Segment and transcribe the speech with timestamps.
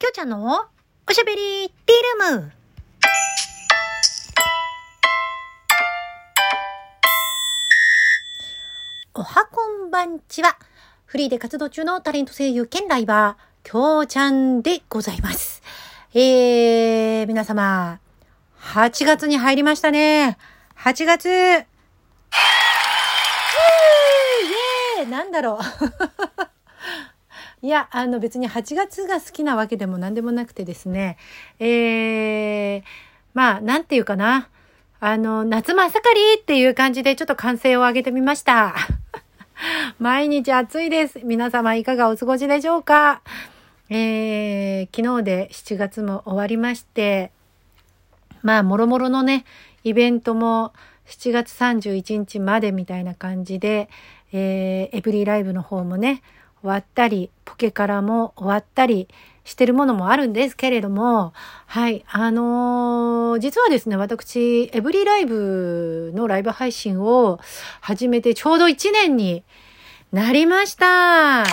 [0.00, 0.44] きょうちゃんの
[1.08, 2.52] おしゃべりティールーム。
[9.14, 10.56] おはこんばんちは。
[11.04, 15.64] フリーで活動中のタレント声優兼ライバー、きょうちゃんでございます。
[16.14, 17.98] えー、皆様、
[18.60, 20.38] 8月に入りましたね。
[20.76, 21.28] 8月。
[21.28, 26.47] イエーイなんだろう。
[27.60, 31.16] いや、あの別に8月が好きなわけでも何でもなくてですね、
[31.58, 32.82] えー、
[33.34, 34.48] まあ、なんていうかな。
[35.00, 36.00] あの、夏真っ盛
[36.34, 38.74] りっていう感じでちょっと歓声を上げてみました。
[39.98, 41.20] 毎日暑いです。
[41.22, 43.22] 皆様いかがお過ごしでしょうか
[43.90, 47.30] えー、昨日で7月も終わりまして、
[48.42, 49.44] まあ、もろもろのね、
[49.84, 50.72] イベントも
[51.06, 53.88] 7月31日までみたいな感じで、
[54.32, 56.22] えー、エブリィライブの方もね、
[56.62, 59.08] 終わったり、ポケカラも終わったり
[59.44, 61.32] してるものもあるんですけれども、
[61.66, 67.40] はい、あのー、実はですね、私、エブリライブのライブ配信を
[67.80, 69.44] 始めてちょうど1年に
[70.12, 71.42] なりました。
[71.42, 71.44] あ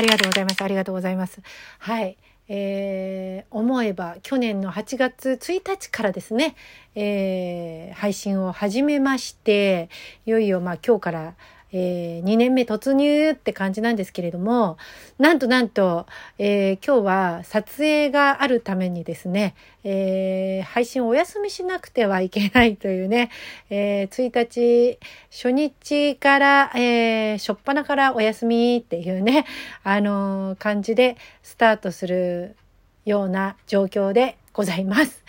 [0.00, 0.62] りがとうございます。
[0.62, 1.40] ありがとうございます。
[1.78, 2.16] はい。
[2.50, 6.56] えー、思えば去年の8月1日からですね、
[6.94, 9.90] えー、配信を始めまして、
[10.24, 11.34] いよいよまあ今日から
[11.72, 14.78] えー、2年目突入って感じなんですけれども、
[15.18, 16.06] なんとなんと、
[16.38, 23.30] えー、今日は撮影があるためにですね、えー、配信をお休みしなくてはいけないというね、
[23.70, 24.98] え、1日、
[25.30, 29.44] 初日から、えー、初っ端からお休みっていうね、
[29.84, 32.56] あの、感じでスタートする
[33.04, 35.24] ような状況でございます。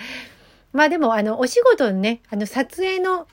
[0.72, 3.28] まあでも、あの、お仕事にね、あの、撮影の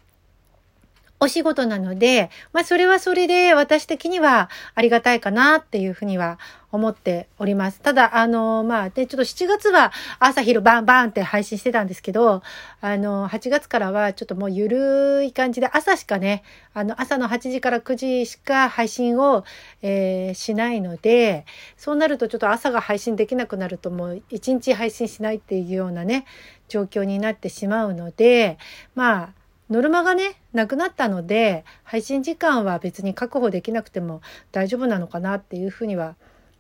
[1.19, 6.39] お仕事なので、まあそれはそれで私的にはありがたいかなっていうふうには
[6.77, 7.81] 思っております。
[7.81, 12.42] ただ、あの、まあ、で、ちょっと7月は朝昼バンバンって配信してたんですけど、
[12.81, 16.42] あの、8月からはちょっともうゆるい感じで朝しかね、
[16.74, 19.45] あの、朝の8時から9時しか配信を、
[19.83, 21.46] えー、しないので、
[21.77, 26.27] そうなるとちょっと朝が配信できなくなるともう1日配信しないっていうようなね、
[26.69, 28.58] 状況になってしまうので、
[28.95, 29.29] まあ、
[29.70, 34.20] ノルマがね、なくなったので、配信時間は別に確保できなくても
[34.52, 36.14] 大丈夫なのかなっていうふうには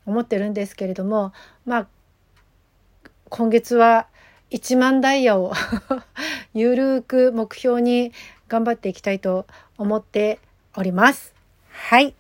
[0.06, 1.32] 思ってるんですけれども、
[1.64, 1.86] まあ、
[3.28, 4.06] 今月は
[4.50, 5.52] 1万ダイヤを
[6.54, 8.12] ゆるく目標に
[8.48, 9.46] 頑張っていきたいと
[9.78, 10.40] 思って
[10.74, 11.34] おります。
[11.70, 12.14] はい。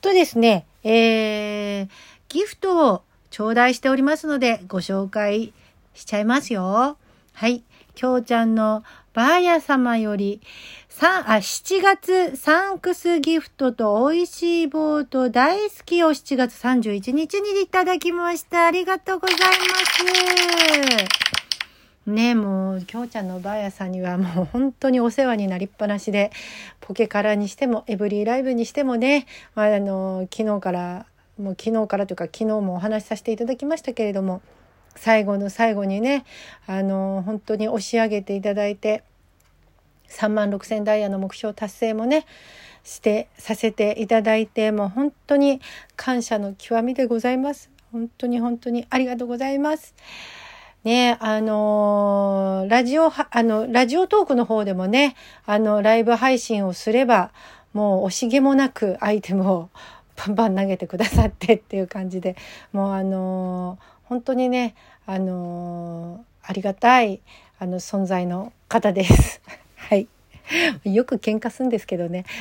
[0.00, 1.88] とですね、えー、
[2.28, 5.52] ギフトを頂戴しておりますのでご紹介
[5.94, 6.98] しちゃいますよ。
[7.32, 7.62] はい。
[7.94, 8.82] きょうちゃんの
[9.14, 10.40] バーヤ様より、
[10.88, 18.66] さあ、7月サンクスギフトと美味しいボート大好きを7月31日にいただきました。
[18.66, 19.44] ありがとうございま
[22.06, 22.10] す。
[22.10, 26.32] ねもう、きょうちゃんのバーヤさんにはもう本当にお世話になりっぱなしで、
[26.80, 31.06] ポケカラにしても、エブリーライブにしてもね、まあ、あの、昨日から、
[31.40, 34.42] もう昨日からというか昨日もお話しさせていただきましたけれども、
[34.96, 36.24] 最後の最後にね
[36.66, 39.02] あの本当に押し上げていただいて
[40.08, 42.26] 3万6,000ダイヤの目標達成もね
[42.84, 45.60] してさせていただいてもう本当に
[45.96, 47.70] 感謝の極みでございます。
[47.90, 49.94] 本当に本当にありがとうございます。
[50.84, 55.16] ねあのー、ラジオ、あの、ラジオトークの方でもね、
[55.46, 57.30] あの、ライブ配信をすれば、
[57.72, 59.70] もう惜しげもなくアイテムを
[60.14, 62.36] バンバン投げてくださってっていう感じで、
[62.72, 64.74] もうあのー本当にね
[65.06, 67.20] あのー、ありがたい
[67.58, 69.40] あの存在の方です。
[69.76, 70.08] はい。
[70.84, 72.24] よく喧嘩するんですけどね。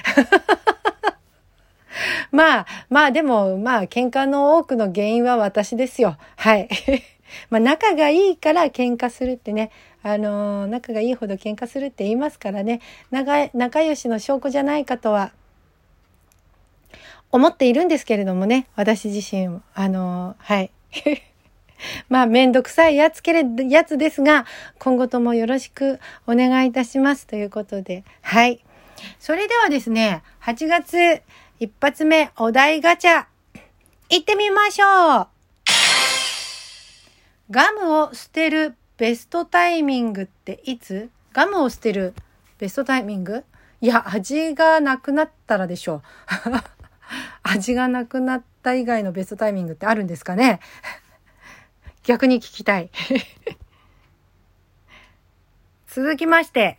[2.31, 6.17] まあ、まあでも、まあ喧嘩の多くの原因は私ですよ。
[6.35, 6.67] はい。
[7.49, 9.71] まあ仲がいいから喧嘩するってね、
[10.01, 12.81] あのー、仲がいいほど喧嘩するって言いますからね、
[13.11, 15.31] 仲、仲良しの証拠じゃないかとは
[17.31, 20.71] 思っているんですけれどもね、私自身、あのー、はい。
[22.09, 24.45] まあ、めんどくさいやつけれ、やつですが、
[24.79, 27.27] 今後ともよろしくお願いいたします。
[27.27, 28.63] ということで、はい。
[29.19, 31.21] それではですね、8月
[31.59, 33.25] 一発目お題ガチャ、
[34.09, 35.27] 行ってみましょう
[37.49, 41.09] ガムを捨てるベストタイミングっていつ？
[41.33, 42.13] ガムを捨てる
[42.59, 43.43] ベストタイミング？
[43.81, 46.01] いや、味がなくなったらでしょう。
[47.43, 50.59] 味がなくなった以外のベストタイミングってあるんですかね？
[52.03, 52.89] 逆に聞きたい。
[55.87, 56.77] 続きまして、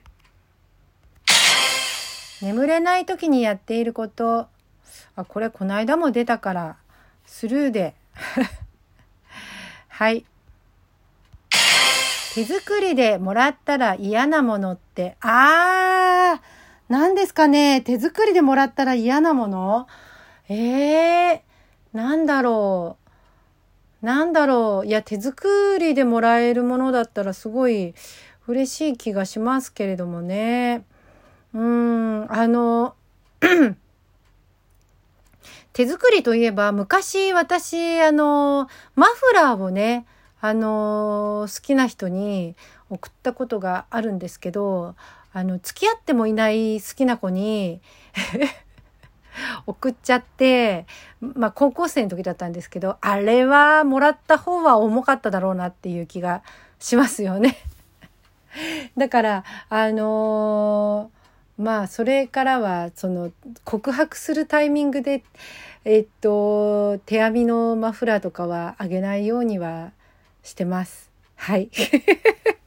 [2.42, 4.48] 眠れない時にやっていること、
[5.16, 6.76] あ、これこの間も出たから、
[7.24, 7.94] スルーで。
[9.88, 10.26] はい。
[12.34, 16.40] 手作りでもらったら嫌なものって、あー、
[16.88, 19.86] 何ですかね手作りでもらったら嫌なもの？
[20.48, 21.40] えー、
[21.92, 23.03] なんだろう。
[24.04, 24.86] なんだろう。
[24.86, 27.94] いや、手作りでもらえるものだったらすごい
[28.46, 30.84] 嬉しい気がしますけれどもね。
[31.54, 32.96] うーん、あの、
[35.72, 40.04] 手作りといえば、昔私、あの、マフラーをね、
[40.42, 42.56] あの、好きな人に
[42.90, 44.96] 送ったことがあるんですけど、
[45.32, 47.80] あの、付き合ってもいない好きな子に
[49.66, 50.86] 送っちゃって、
[51.20, 56.42] まあ高校生の時だったんですけど、あれはもらった方は重かっただろうなっていう気が
[56.78, 57.56] しますよね
[58.96, 63.32] だから、あのー、まあそれからはその
[63.64, 65.22] 告白するタイミングで、
[65.84, 69.92] えっと、手編みのマフラーとかはあげないようには
[70.42, 71.10] してます。
[71.36, 71.70] はい。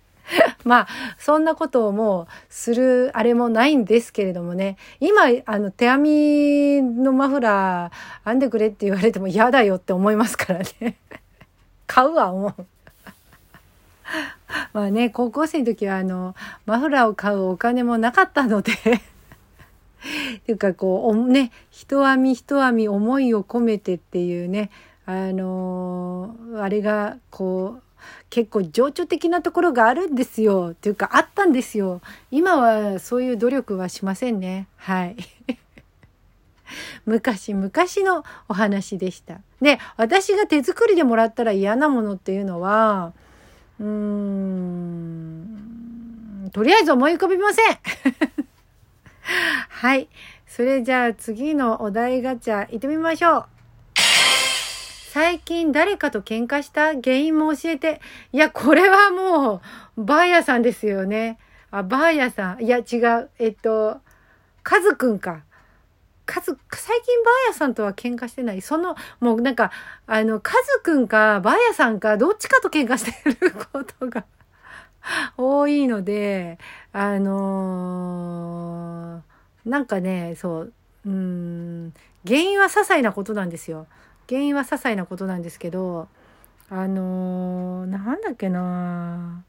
[0.67, 0.87] まあ、
[1.17, 4.77] そんなことをもうするあれもないんですけれどもね。
[4.99, 10.97] 今、あの、手編みのマフラー編んでくれって言われても嫌だよって思いますからね。
[11.87, 12.65] 買うわ、思う。
[14.73, 16.35] まあね、高校生の時はあの、
[16.65, 18.71] マフラーを買うお金もなかったので
[20.37, 24.69] っていうかこう、ね、人編み人編み思いを込めてっていうね、
[25.05, 27.81] あのー、あれがこう、
[28.29, 30.69] 結構情緒的なところがあるんですよ。
[30.71, 32.01] っていうかあったんですよ。
[32.31, 34.67] 今はそういう努力はしませんね。
[34.77, 35.15] はい。
[37.05, 39.39] 昔々のお話でした。
[39.61, 43.13] で、私が手作りでもらったら嫌なものっていうのは、
[43.79, 47.65] うーん、とりあえず思い浮かびません。
[49.69, 50.09] はい。
[50.47, 53.45] それじゃあ次のお題ガチャ行ってみましょう。
[55.17, 58.01] 最近誰かと喧嘩した原因も教えて。
[58.31, 59.61] いや、これはも
[59.97, 61.39] う、バーヤさんですよね。
[61.71, 62.63] あ、バーヤさん。
[62.63, 63.31] いや、違う。
[63.39, 63.99] えっと、
[64.61, 65.41] カズくんか。
[66.27, 68.61] カズ、最近バーヤさんとは喧嘩してない。
[68.61, 69.71] その、もうなんか、
[70.05, 74.23] あの、カズくんか、バーヤさんか、どっちかと喧嘩してることが
[75.35, 76.59] 多いので、
[76.93, 80.73] あのー、なんかね、そう、
[81.07, 81.91] うん、
[82.23, 83.87] 原因は些細なことなんですよ。
[84.29, 86.07] 原因は些細なことなんですけど
[86.69, 89.43] あのー、なんだっけな。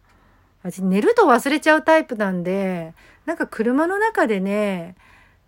[0.63, 2.95] 私寝ると忘れちゃうタイプなんで
[3.27, 4.97] なんか車の中でね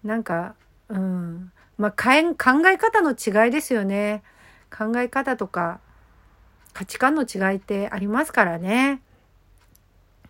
[0.02, 0.54] なんか
[0.88, 1.52] うん。
[1.78, 2.08] まあ考
[2.68, 4.22] え方の違いですよね。
[4.70, 5.80] 考え方とか
[6.74, 9.00] 価値観の違いってありますからね。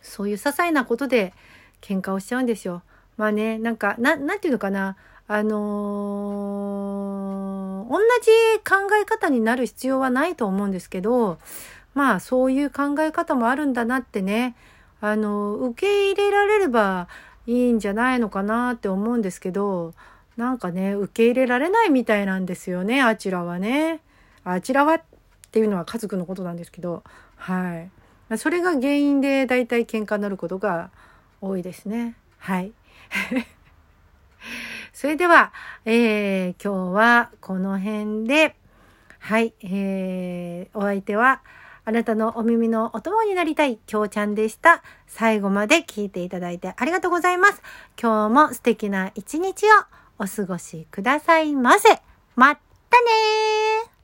[0.00, 1.34] そういう些細なことで
[1.80, 2.82] 喧嘩をしちゃうんですよ。
[3.16, 4.96] まあねなんかななんていうのかな。
[5.32, 8.30] あのー、同じ
[8.68, 11.38] 考え方になる必要はないと思うんですけど、
[11.94, 14.56] まあそういう考え方もあるんだなってね、
[15.00, 17.06] あの、受け入れられれば
[17.46, 19.94] いいんじゃないのかなって思うんですけど、
[20.36, 24.00] なんかね、受け入れられないみたいなんですよね、あちらはね。
[24.42, 25.02] あちらはっ
[25.52, 27.04] ていうのは家族のことなんですけど、
[27.36, 27.88] は
[28.32, 28.36] い。
[28.36, 30.90] それが原因で大体喧嘩になることが
[31.40, 32.16] 多いですね。
[32.38, 32.72] はい。
[34.92, 35.52] それでは、
[35.84, 38.56] えー、今日はこの辺で、
[39.18, 41.42] はい、えー、お相手は、
[41.84, 44.82] あなたのお耳のお供になりたい、きょうちゃんでした。
[45.06, 47.62] 最後まで聞いていただいてありがとうございます。
[48.00, 49.68] 今日も素敵な一日を
[50.18, 51.88] お過ごしくださいませ。
[52.36, 53.99] またね